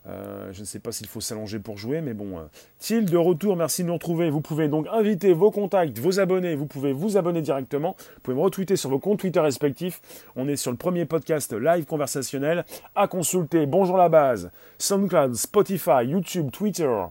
[0.08, 2.38] Euh, je ne sais pas s'il faut s'allonger pour jouer, mais bon.
[2.38, 3.02] Euh.
[3.02, 4.30] de retour, merci de nous retrouver.
[4.30, 7.96] Vous pouvez donc inviter vos contacts, vos abonnés, vous pouvez vous abonner directement.
[7.98, 10.02] Vous pouvez me retweeter sur vos comptes Twitter respectifs.
[10.36, 12.66] On est sur le premier podcast live conversationnel
[12.96, 13.66] à consulter.
[13.66, 14.52] Bonjour la base.
[14.78, 17.06] SoundCloud, Spotify, YouTube, Twitter.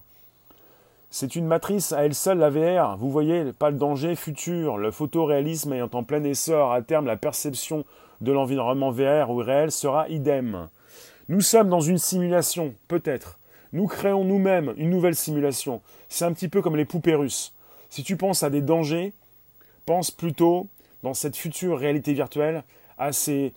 [1.10, 2.96] C'est une matrice à elle seule, la VR.
[2.96, 4.78] Vous voyez, pas le danger futur.
[4.78, 7.84] Le photoréalisme ayant en plein essor, à terme, la perception
[8.20, 10.68] de l'environnement VR ou réel sera idem.
[11.28, 13.38] Nous sommes dans une simulation, peut-être.
[13.72, 15.80] Nous créons nous-mêmes une nouvelle simulation.
[16.08, 17.54] C'est un petit peu comme les poupées russes.
[17.88, 19.14] Si tu penses à des dangers,
[19.86, 20.68] pense plutôt,
[21.02, 22.62] dans cette future réalité virtuelle,
[22.98, 23.54] à ces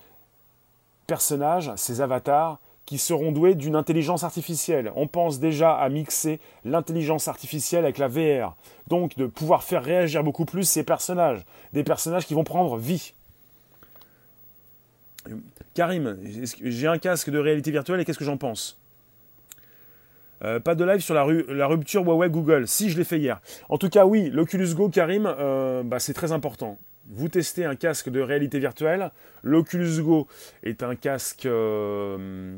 [1.08, 4.94] personnages, ces avatars, qui seront doués d'une intelligence artificielle.
[4.96, 8.56] On pense déjà à mixer l'intelligence artificielle avec la VR.
[8.88, 11.44] Donc de pouvoir faire réagir beaucoup plus ces personnages.
[11.74, 13.14] Des personnages qui vont prendre vie.
[15.74, 16.18] Karim,
[16.64, 18.78] j'ai un casque de réalité virtuelle et qu'est-ce que j'en pense?
[20.44, 21.24] Euh, pas de live sur la,
[21.68, 22.68] rupture Huawei Google.
[22.68, 23.42] Si, je l'ai fait hier.
[23.70, 26.78] En tout cas, oui, l'Oculus Go, Karim, euh, bah, c'est très important.
[27.10, 29.12] Vous testez un casque de réalité virtuelle.
[29.42, 30.28] L'Oculus Go
[30.64, 32.56] est un casque euh,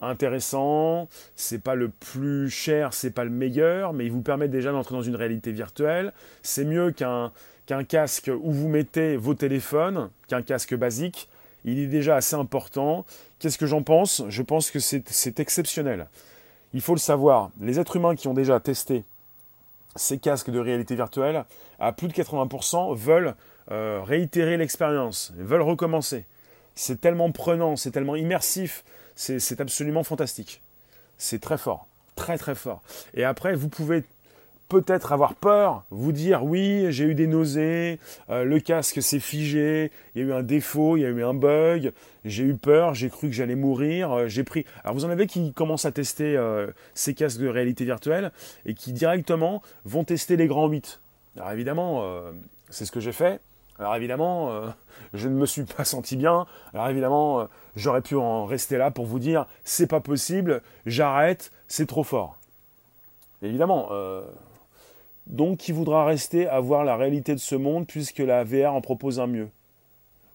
[0.00, 1.08] intéressant.
[1.34, 4.94] C'est pas le plus cher, c'est pas le meilleur, mais il vous permet déjà d'entrer
[4.94, 6.12] dans une réalité virtuelle.
[6.42, 7.32] C'est mieux qu'un
[7.66, 11.28] qu'un casque où vous mettez vos téléphones, qu'un casque basique
[11.64, 13.04] il est déjà assez important.
[13.38, 14.22] Qu'est-ce que j'en pense?
[14.28, 16.08] Je pense que c'est exceptionnel.
[16.72, 19.04] Il faut le savoir, les êtres humains qui ont déjà testé
[19.96, 21.44] ces casques de réalité virtuelle,
[21.78, 23.34] à plus de 80%, veulent
[23.70, 26.24] euh, réitérer l'expérience, veulent recommencer.
[26.74, 28.84] C'est tellement prenant, c'est tellement immersif,
[29.16, 30.62] c'est absolument fantastique.
[31.18, 32.82] C'est très fort, très très fort.
[33.14, 34.04] Et après, vous pouvez
[34.70, 37.98] peut-être avoir peur, vous dire oui, j'ai eu des nausées,
[38.30, 41.24] euh, le casque s'est figé, il y a eu un défaut, il y a eu
[41.24, 41.92] un bug,
[42.24, 44.64] j'ai eu peur, j'ai cru que j'allais mourir, euh, j'ai pris.
[44.84, 48.30] Alors vous en avez qui commencent à tester euh, ces casques de réalité virtuelle
[48.64, 51.00] et qui directement vont tester les grands 8.
[51.36, 52.04] Alors évidemment,
[52.70, 53.40] c'est ce que j'ai fait.
[53.78, 54.62] Alors évidemment,
[55.14, 56.46] je ne me suis pas senti bien.
[56.74, 61.86] Alors évidemment, j'aurais pu en rester là pour vous dire c'est pas possible, j'arrête, c'est
[61.86, 62.36] trop fort.
[63.42, 63.88] Évidemment,
[65.30, 68.80] donc qui voudra rester à voir la réalité de ce monde puisque la VR en
[68.80, 69.48] propose un mieux.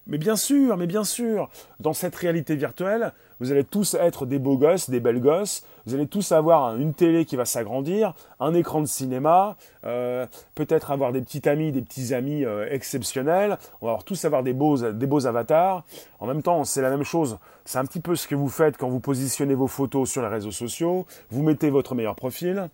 [0.08, 4.38] Mais bien sûr, mais bien sûr, dans cette réalité virtuelle, vous allez tous être des
[4.38, 8.54] beaux gosses, des belles gosses, vous allez tous avoir une télé qui va s'agrandir, un
[8.54, 13.88] écran de cinéma, euh, peut-être avoir des petits amis, des petits amis euh, exceptionnels, on
[13.88, 15.84] va avoir tous avoir des beaux, des beaux avatars.
[16.20, 18.78] En même temps, c'est la même chose, c'est un petit peu ce que vous faites
[18.78, 22.70] quand vous positionnez vos photos sur les réseaux sociaux, vous mettez votre meilleur profil.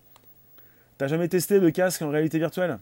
[1.02, 2.78] T'as jamais testé de casque en réalité virtuelle?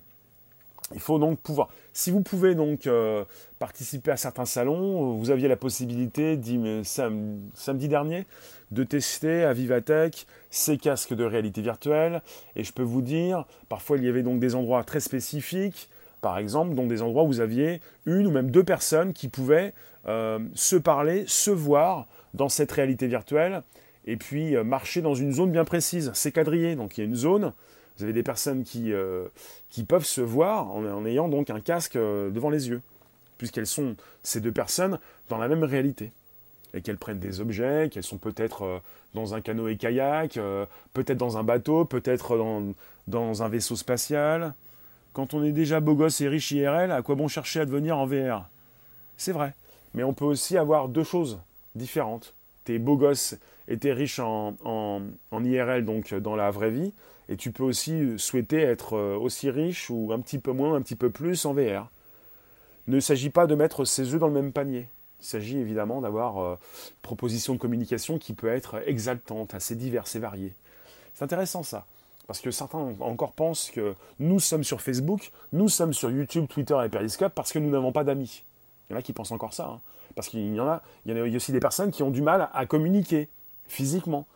[0.93, 1.71] Il faut donc pouvoir.
[1.95, 3.25] Si vous pouvez donc euh,
[3.59, 6.39] participer à certains salons, vous aviez la possibilité,
[6.85, 8.27] samedi dernier,
[8.73, 12.21] de tester à Vivatech ces casques de réalité virtuelle.
[12.57, 15.89] Et je peux vous dire, parfois il y avait donc des endroits très spécifiques,
[16.21, 19.73] par exemple, donc des endroits où vous aviez une ou même deux personnes qui pouvaient
[20.09, 23.63] euh, se parler, se voir dans cette réalité virtuelle,
[24.05, 26.11] et puis euh, marcher dans une zone bien précise.
[26.13, 27.55] C'est quadrillé, donc il y a une zone
[28.01, 29.27] vous avez des personnes qui, euh,
[29.69, 32.81] qui peuvent se voir en, ayant donc un casque euh, devant les yeux,
[33.37, 36.11] puisqu'elles sont ces deux personnes dans la même réalité.
[36.73, 38.79] Et qu'elles prennent des objets, qu'elles sont peut-être euh,
[39.13, 40.39] dans un canoë-kayak,
[40.95, 42.73] peut-être dans un bateau, peut-être dans,
[43.07, 44.55] dans un vaisseau spatial.
[45.13, 47.99] Quand on est déjà beau gosse et riche IRL, à quoi bon chercher à devenir
[47.99, 48.49] en VR
[49.19, 49.53] C'est vrai.
[49.93, 51.39] Mais on peut aussi avoir deux choses
[51.75, 52.33] différentes.
[52.65, 53.35] T'es beau gosse
[53.69, 56.95] et t'es riche en, en, en, IRL, donc dans la vraie vie,
[57.31, 60.83] et tu peux aussi souhaiter être euh, aussi riche ou un petit peu moins, un
[60.83, 61.89] petit peu plus en VR.
[62.89, 64.89] Il ne s'agit pas de mettre ses œufs dans le même panier.
[65.21, 66.57] Il s'agit évidemment d'avoir euh,
[67.03, 70.53] proposition de communication qui peut être exaltante, assez diverse et variée.
[71.15, 71.87] C'est intéressant ça.
[72.27, 76.79] Parce que certains encore pensent que nous sommes sur Facebook, nous sommes sur YouTube, Twitter
[76.85, 78.43] et Periscope parce que nous n'avons pas d'amis.
[78.89, 79.67] Il y en a qui pensent encore ça.
[79.67, 79.81] Hein.
[80.17, 83.29] Parce qu'il y en y a aussi des personnes qui ont du mal à communiquer
[83.69, 84.27] physiquement.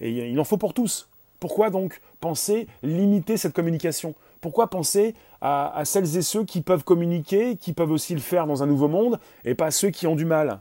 [0.00, 1.08] Et il en faut pour tous.
[1.40, 4.14] Pourquoi donc penser limiter cette communication?
[4.40, 8.62] Pourquoi penser à, celles et ceux qui peuvent communiquer, qui peuvent aussi le faire dans
[8.62, 10.60] un nouveau monde, et pas ceux qui ont du mal?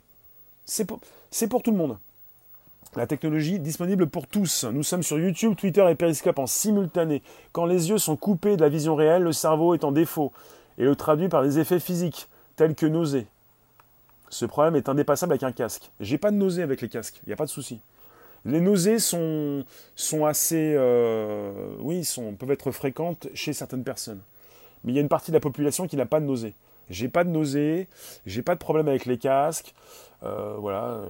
[0.66, 1.98] C'est pour, tout le monde.
[2.96, 4.66] La technologie disponible pour tous.
[4.66, 7.22] Nous sommes sur YouTube, Twitter et Periscope en simultané.
[7.52, 10.32] Quand les yeux sont coupés de la vision réelle, le cerveau est en défaut
[10.78, 13.28] et le traduit par des effets physiques, tels que nausées.
[14.30, 15.92] Ce problème est indépassable avec un casque.
[16.00, 17.80] J'ai pas de nausées avec les casques, il n'y a pas de souci.
[18.46, 19.66] Les nausées sont,
[20.26, 24.22] assez, euh, oui, sont, peuvent être fréquentes chez certaines personnes.
[24.84, 26.54] Mais il y a une partie de la population qui n'a pas de nausées.
[26.90, 27.88] J'ai pas de nausées,
[28.26, 29.74] j'ai pas de problème avec les casques,
[30.24, 31.02] euh, voilà.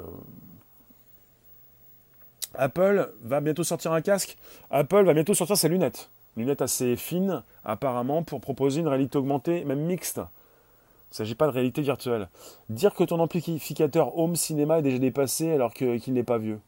[2.55, 4.37] Apple va bientôt sortir un casque.
[4.71, 6.09] Apple va bientôt sortir ses lunettes.
[6.35, 10.17] Lunettes assez fines, apparemment, pour proposer une réalité augmentée, même mixte.
[10.17, 12.27] Il ne s'agit pas de réalité virtuelle.
[12.69, 16.59] Dire que ton amplificateur Home Cinéma est déjà dépassé alors qu'il n'est pas vieux.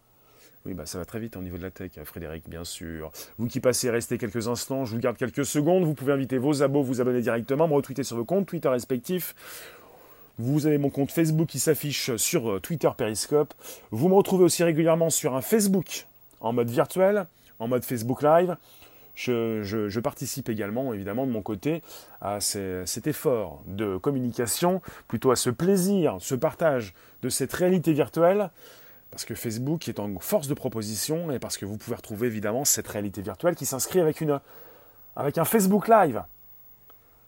[0.65, 3.11] Oui, bah ça va très vite au niveau de la tech, hein, Frédéric, bien sûr.
[3.37, 5.85] Vous qui passez, restez quelques instants, je vous garde quelques secondes.
[5.85, 9.35] Vous pouvez inviter vos abos, vous abonner directement, me retweeter sur vos comptes Twitter respectifs.
[10.37, 13.53] Vous avez mon compte Facebook qui s'affiche sur euh, Twitter Periscope.
[13.91, 16.07] Vous me retrouvez aussi régulièrement sur un Facebook
[16.41, 17.25] en mode virtuel,
[17.59, 18.55] en mode Facebook Live.
[19.15, 21.83] Je, participe également, évidemment, de mon côté,
[22.21, 28.49] à cet effort de communication, plutôt à ce plaisir, ce partage de cette réalité virtuelle
[29.11, 32.65] parce que Facebook est en force de proposition et parce que vous pouvez retrouver évidemment
[32.65, 36.23] cette réalité virtuelle qui s'inscrit avec, un Facebook Live.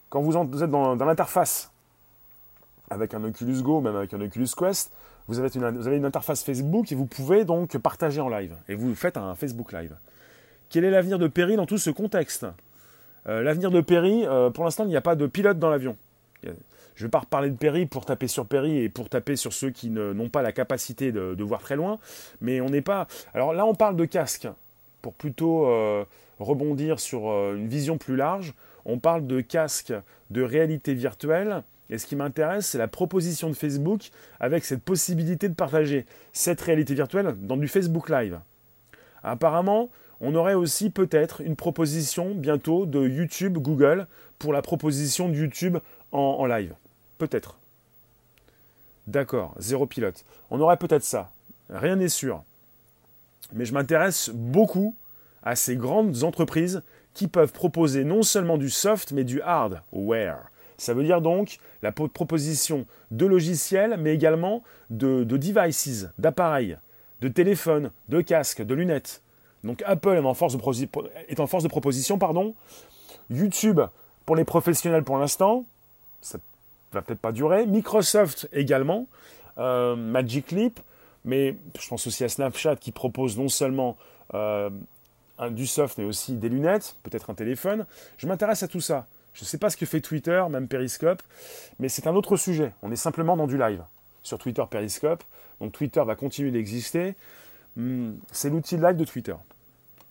[0.08, 1.70] Quand vous, êtes dans, l'interface
[2.90, 4.92] avec un Oculus Go, même avec un Oculus Quest,
[5.28, 8.54] vous avez, une, vous avez une interface Facebook et vous pouvez donc partager en live.
[8.68, 9.96] Et vous faites un Facebook Live.
[10.68, 12.46] Quel est l'avenir de Perry dans tout ce contexte?
[13.28, 15.96] Euh, L'avenir de Perry, euh, pour l'instant, il n'y a pas de pilote dans l'avion.
[16.94, 19.52] Je ne vais pas reparler de Perry pour taper sur Perry et pour taper sur
[19.52, 21.98] ceux qui n'ont pas la capacité de, voir très loin,
[22.40, 23.06] mais on n'est pas.
[23.34, 24.48] Alors là, on parle de casque
[25.00, 26.04] pour plutôt euh,
[26.38, 28.54] rebondir sur euh, une vision plus large.
[28.84, 29.92] On parle de casque
[30.30, 31.62] de réalité virtuelle.
[31.90, 36.60] Et ce qui m'intéresse, c'est la proposition de Facebook avec cette possibilité de partager cette
[36.60, 38.38] réalité virtuelle dans du Facebook Live.
[39.22, 44.06] Apparemment, on aurait aussi peut-être une proposition bientôt de YouTube, Google,
[44.38, 45.78] pour la proposition de YouTube
[46.12, 46.74] en live.
[47.22, 47.56] Peut-être.
[49.06, 50.24] D'accord, zéro pilote.
[50.50, 51.30] On aurait peut-être ça.
[51.70, 52.42] Rien n'est sûr.
[53.52, 54.96] Mais je m'intéresse beaucoup
[55.44, 56.82] à ces grandes entreprises
[57.14, 60.50] qui peuvent proposer non seulement du soft, mais du hardware.
[60.78, 66.76] Ça veut dire donc la proposition de logiciels, mais également de, devices, d'appareils,
[67.20, 69.22] de téléphones, de casques, de lunettes.
[69.62, 72.18] Donc Apple est en force de, proposition.
[72.18, 72.56] Pardon.
[73.30, 73.80] YouTube,
[74.26, 75.66] pour les professionnels pour l'instant,
[76.92, 77.66] va peut-être pas durer.
[77.66, 79.06] Microsoft également,
[79.58, 80.80] euh, Magic Leap,
[81.24, 83.96] mais je pense aussi à Snapchat qui propose non seulement
[84.34, 84.70] euh,
[85.50, 87.86] du soft mais aussi des lunettes, peut-être un téléphone.
[88.18, 89.06] Je m'intéresse à tout ça.
[89.34, 91.22] Je ne sais pas ce que fait Twitter, même Periscope,
[91.78, 92.72] mais c'est un autre sujet.
[92.82, 93.82] On est simplement dans du live
[94.22, 95.24] sur Twitter Periscope.
[95.60, 97.14] Donc Twitter va continuer d'exister.
[97.76, 99.34] Hmm, c'est l'outil live de Twitter.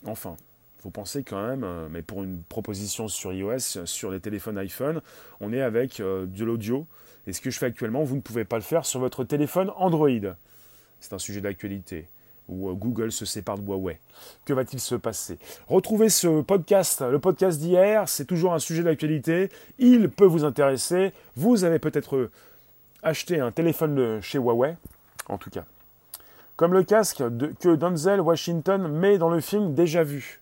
[0.06, 0.36] Enfin,
[0.82, 5.00] vous pensez quand même, euh, mais pour une proposition sur iOS, sur les téléphones iPhone,
[5.40, 6.86] on est avec euh, de l'audio.
[7.26, 9.70] Et ce que je fais actuellement, vous ne pouvez pas le faire sur votre téléphone
[9.76, 10.08] Android.
[11.00, 12.08] C'est un sujet d'actualité.
[12.48, 14.00] Où euh, Google se sépare de Huawei.
[14.44, 15.38] Que va-t-il se passer?
[15.68, 19.50] Retrouvez ce podcast, le podcast d'hier, c'est toujours un sujet d'actualité.
[19.78, 21.12] Il peut vous intéresser.
[21.36, 22.30] Vous avez peut-être
[23.04, 24.76] acheté un téléphone chez Huawei,
[25.28, 25.64] en tout cas.
[26.56, 27.22] Comme le casque
[27.60, 30.41] que Denzel Washington met dans le film Déjà vu.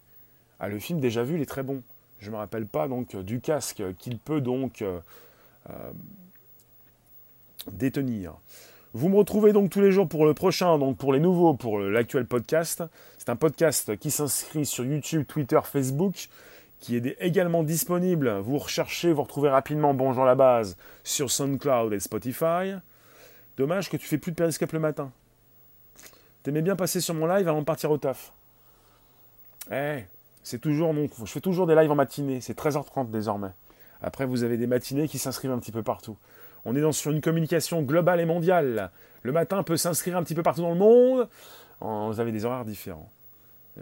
[0.61, 1.83] Ah, le film déjà vu, il est très bon.
[2.19, 5.01] Je ne me rappelle pas donc du casque qu'il peut donc euh,
[5.71, 5.91] euh,
[7.73, 8.35] détenir.
[8.93, 11.79] Vous me retrouvez donc tous les jours pour le prochain, donc pour les nouveaux, pour
[11.79, 12.85] l'actuel podcast.
[13.17, 16.29] C'est un podcast qui s'inscrit sur YouTube, Twitter, Facebook,
[16.79, 18.39] qui est également disponible.
[18.41, 22.75] Vous recherchez, vous retrouvez rapidement Bonjour la base sur SoundCloud et Spotify.
[23.57, 25.11] Dommage que tu fais plus de périscope le matin.
[26.43, 28.33] T'aimais bien passer sur mon live avant de partir au taf.
[29.71, 30.05] Eh,
[30.43, 30.95] c'est toujours.
[30.95, 32.41] Je fais toujours des lives en matinée.
[32.41, 33.51] C'est 13h30 désormais.
[34.03, 36.17] Après, vous avez des matinées qui s'inscrivent un petit peu partout.
[36.65, 38.91] On est dans, sur une communication globale et mondiale.
[39.23, 41.29] Le matin peut s'inscrire un petit peu partout dans le monde.
[41.81, 43.11] Vous avez des horaires différents.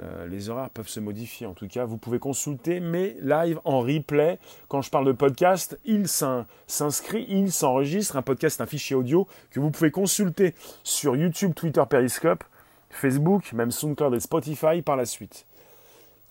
[0.00, 1.46] Euh, les horaires peuvent se modifier.
[1.46, 4.38] En tout cas, vous pouvez consulter mes lives en replay.
[4.68, 8.16] Quand je parle de podcast, il s'inscrit, il s'enregistre.
[8.16, 12.44] Un podcast, un fichier audio que vous pouvez consulter sur YouTube, Twitter, Periscope,
[12.90, 15.46] Facebook, même SoundCloud et Spotify par la suite.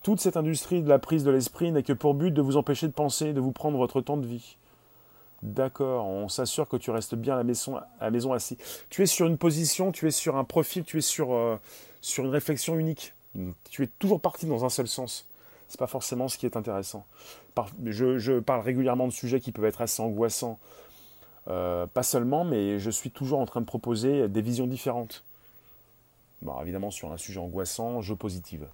[0.07, 2.87] Toute cette industrie de la prise de l'esprit n'a que pour but de vous empêcher
[2.87, 4.55] de penser, de vous prendre votre temps de vie.
[5.43, 8.57] D'accord, on s'assure que tu restes bien à la maison, à la maison assis.
[8.89, 11.57] Tu es sur une position, tu es sur un profil, tu es sur, euh,
[11.99, 13.15] sur une réflexion unique.
[13.69, 15.27] Tu es toujours parti dans un seul sens.
[15.67, 17.05] C'est pas forcément ce qui est intéressant.
[17.83, 20.57] je, parle régulièrement de sujets qui peuvent être assez angoissants.
[21.49, 25.25] Euh, pas seulement, mais je suis toujours en train de proposer des visions différentes.
[26.41, 28.69] Bon, évidemment, sur un sujet angoissant, je positive.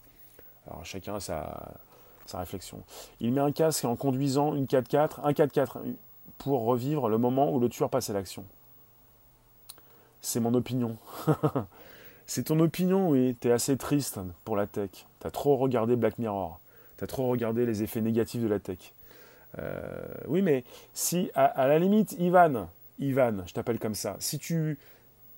[0.67, 2.83] Alors chacun a sa, réflexion.
[3.19, 5.77] Il met un casque en conduisant une 4x4, un 4x4
[6.37, 8.45] pour revivre le moment où le tueur passe à l'action.
[10.21, 10.97] C'est mon opinion.
[12.25, 13.35] C'est ton opinion, oui.
[13.39, 15.05] T'es assez triste pour la tech.
[15.19, 16.59] T'as trop regardé Black Mirror.
[16.97, 18.93] T'as trop regardé les effets négatifs de la tech.
[19.59, 19.81] Euh,
[20.27, 24.79] oui, mais si, à, la limite, Ivan, Ivan, je t'appelle comme ça, si tu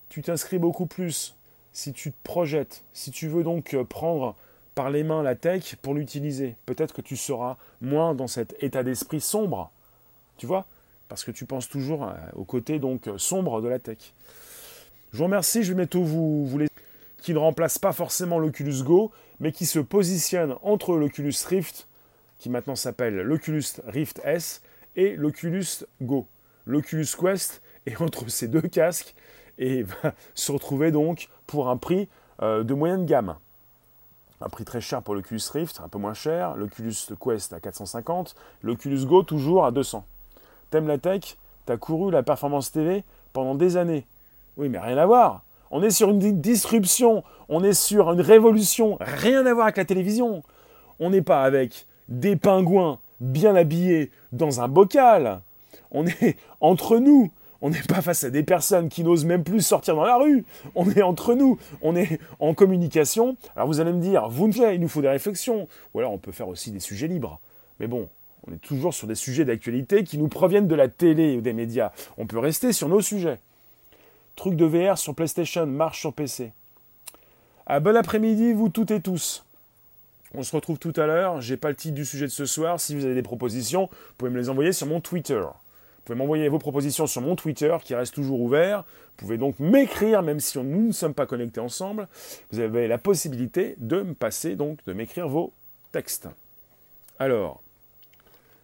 [0.08, 1.36] tu t'inscris beaucoup plus
[1.76, 4.36] si tu te projettes, si tu veux donc euh, prendre
[4.76, 8.84] par les mains la tech pour l'utiliser, peut-être que tu seras moins dans cet état
[8.84, 9.72] d'esprit sombre,
[10.38, 10.66] tu vois,
[11.08, 14.14] parce que tu penses toujours euh, au côté donc sombre de la tech.
[15.14, 16.60] Je vous remercie, je vais bientôt vous, vous
[17.22, 21.88] qui ne remplace pas forcément l'Oculus Go, mais qui se positionne entre l'Oculus Rift,
[22.38, 24.62] qui maintenant s'appelle l'Oculus Rift S,
[24.96, 26.28] et l'Oculus Go.
[26.66, 29.16] L'Oculus Quest est entre ces deux casques
[29.58, 32.10] et va se retrouver donc pour un prix
[32.42, 33.38] euh, de moyenne gamme.
[34.42, 38.36] Un prix très cher pour l'Oculus Rift, un peu moins cher, l'Oculus Quest à 450,
[38.64, 40.06] l'Oculus Go toujours à 200.
[40.70, 44.06] T'aimes la tech T'as couru la performance TV pendant des années.
[44.56, 45.44] Oui, mais rien à voir.
[45.72, 49.86] On est sur une disruption, on est sur une révolution, rien à voir avec la
[49.86, 50.44] télévision.
[51.00, 55.42] On n'est pas avec des pingouins bien habillés dans un bocal.
[55.92, 57.32] On est entre nous.
[57.62, 60.46] On n'est pas face à des personnes qui n'osent même plus sortir dans la rue.
[60.76, 61.58] On est entre nous.
[61.82, 63.38] On est en communication.
[63.56, 65.68] Alors vous allez me dire, vous il nous faut des réflexions.
[65.94, 67.40] Ou alors on peut faire aussi des sujets libres.
[67.80, 68.10] Mais bon,
[68.48, 71.54] on est toujours sur des sujets d'actualité qui nous proviennent de la télé ou des
[71.54, 71.92] médias.
[72.18, 73.40] On peut rester sur nos sujets.
[74.36, 76.54] Truc de VR sur PlayStation marche sur PC.
[77.66, 79.44] À bon après-midi, vous toutes et tous.
[80.36, 81.42] On se retrouve tout à l'heure.
[81.42, 82.80] J'ai pas le titre du sujet de ce soir.
[82.80, 85.42] Si vous avez des propositions, vous pouvez me les envoyer sur mon Twitter.
[86.06, 88.84] Vous pouvez m'envoyer vos propositions sur mon Twitter qui reste toujours ouvert.
[88.84, 92.08] Vous pouvez donc m'écrire même si nous ne sommes pas connectés ensemble.
[92.52, 95.52] Vous avez la possibilité de me passer donc de m'écrire vos
[95.92, 96.28] textes.
[97.18, 97.64] Alors,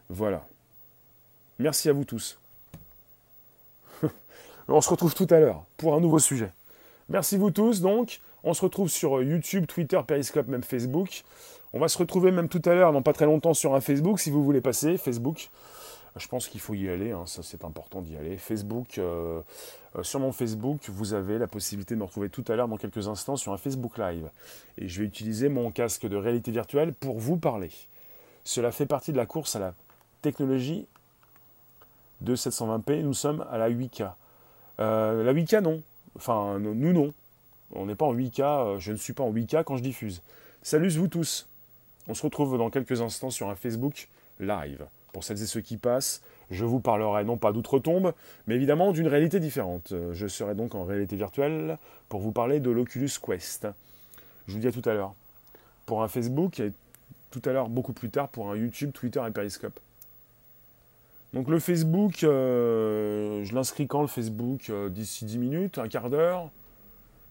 [0.07, 0.45] voilà.
[1.57, 2.37] Merci à vous tous.
[4.67, 6.51] On se retrouve tout à l'heure pour un nouveau sujet.
[7.09, 8.21] Merci vous tous donc.
[8.43, 11.23] On se retrouve sur YouTube, Twitter, Periscope, même Facebook.
[11.73, 14.19] On va se retrouver même tout à l'heure, dans pas très longtemps, sur un Facebook,
[14.19, 14.97] si vous voulez passer.
[14.97, 15.49] Facebook,
[16.17, 17.25] je pense qu'il faut y aller, hein.
[17.25, 18.37] ça c'est important d'y aller.
[18.37, 19.41] Facebook, euh,
[19.95, 22.77] euh, sur mon Facebook, vous avez la possibilité de me retrouver tout à l'heure, dans
[22.77, 24.29] quelques instants, sur un Facebook Live.
[24.77, 27.71] Et je vais utiliser mon casque de réalité virtuelle pour vous parler.
[28.43, 29.73] Cela fait partie de la course à la
[30.21, 30.85] technologie
[32.21, 33.01] de 720p.
[33.01, 34.11] Nous sommes à la 8K.
[34.79, 35.81] Euh, la 8K, non.
[36.15, 37.13] Enfin, nous, non.
[37.73, 38.41] On n'est pas en 8K.
[38.41, 40.21] Euh, je ne suis pas en 8K quand je diffuse.
[40.61, 41.47] Salut vous tous.
[42.07, 44.07] On se retrouve dans quelques instants sur un Facebook
[44.39, 44.85] live.
[45.13, 48.13] Pour celles et ceux qui passent, je vous parlerai non pas d'outre-tombe,
[48.47, 49.93] mais évidemment d'une réalité différente.
[50.11, 51.77] Je serai donc en réalité virtuelle
[52.09, 53.67] pour vous parler de l'Oculus Quest.
[54.47, 55.13] Je vous dis à tout à l'heure.
[55.85, 56.71] Pour un Facebook et
[57.31, 59.79] tout à l'heure beaucoup plus tard pour un YouTube, Twitter et Periscope.
[61.33, 66.09] Donc le Facebook, euh, je l'inscris quand le Facebook euh, D'ici 10 minutes, un quart
[66.09, 66.49] d'heure?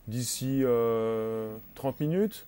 [0.09, 1.59] D'ici 30 euh,
[2.01, 2.47] minutes?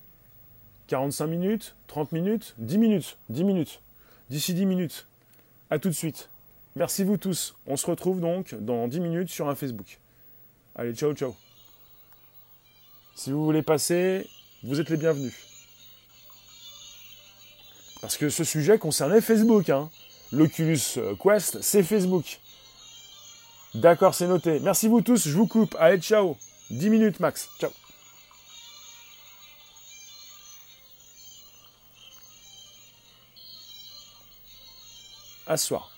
[0.88, 1.76] 45 minutes?
[1.88, 2.54] 30 minutes?
[2.58, 3.18] 10 minutes?
[3.28, 3.80] 10 minutes
[4.30, 5.06] D'ici 10 minutes.
[5.72, 6.28] A tout de suite.
[6.76, 7.54] Merci vous tous.
[7.66, 10.00] On se retrouve donc dans 10 minutes sur un Facebook.
[10.74, 11.34] Allez, ciao, ciao.
[13.14, 14.26] Si vous voulez passer,
[14.64, 15.32] vous êtes les bienvenus.
[18.02, 19.88] Parce que ce sujet concernait Facebook, hein
[20.30, 22.38] l'Oculus Quest, c'est Facebook.
[23.72, 24.60] D'accord, c'est noté.
[24.60, 25.74] Merci vous tous, je vous coupe.
[25.78, 26.36] Allez, ciao.
[26.68, 27.48] 10 minutes max.
[27.58, 27.70] Ciao.
[35.46, 35.90] À soir.